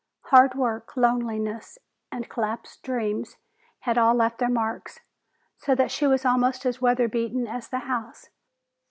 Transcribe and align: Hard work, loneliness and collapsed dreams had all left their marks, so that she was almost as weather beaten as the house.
Hard 0.33 0.55
work, 0.55 0.97
loneliness 0.97 1.77
and 2.11 2.27
collapsed 2.27 2.81
dreams 2.81 3.37
had 3.81 3.99
all 3.99 4.15
left 4.15 4.39
their 4.39 4.49
marks, 4.49 5.01
so 5.59 5.75
that 5.75 5.91
she 5.91 6.07
was 6.07 6.25
almost 6.25 6.65
as 6.65 6.81
weather 6.81 7.07
beaten 7.07 7.45
as 7.45 7.67
the 7.69 7.77
house. 7.85 8.29